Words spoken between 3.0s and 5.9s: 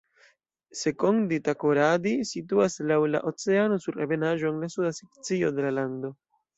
la oceano sur ebenaĵo en la suda sekcio de la